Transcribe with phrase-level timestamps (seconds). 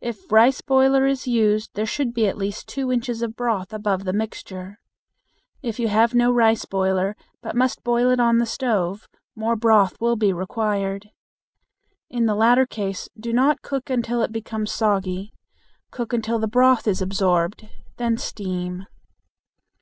[0.00, 4.04] If rice boiler is used there should be at least two inches of broth above
[4.04, 4.78] the mixture.
[5.60, 10.00] If you have no rice boiler, but must boil it on the stove, more broth
[10.00, 11.10] will be required.
[12.08, 15.30] In the latter case do not cook until it becomes soggy.
[15.90, 17.68] Cook until the broth is absorbed,
[17.98, 18.86] then steam.